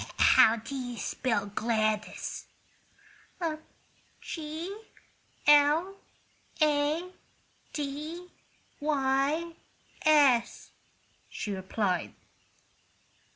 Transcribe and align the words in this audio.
"How 0.17 0.55
do 0.55 0.73
you 0.73 0.97
spell 0.97 1.45
Gladys?" 1.45 2.45
"G 4.19 4.75
l 5.45 5.95
a 6.59 7.11
d 7.71 8.27
y 8.81 9.53
s," 10.03 10.71
she 11.29 11.51
replied. 11.51 12.15